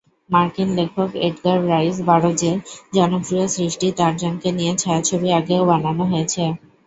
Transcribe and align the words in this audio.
মার্কিন 0.31 0.69
লেখক 0.77 1.09
Edgar 1.27 1.59
rice 1.69 1.97
বারোজের 2.07 2.57
জনপ্রিয় 2.95 3.45
সৃষ্টি 3.55 3.87
টারজানকে 3.97 4.49
নিয়ে 4.57 4.73
ছায়াছবি 4.75 5.29
আগেও 5.39 5.63
বানানো 5.71 6.03
হয়েছে। 6.11 6.43